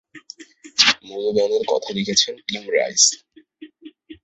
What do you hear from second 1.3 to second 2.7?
গানের কথা লিখেছেন টিম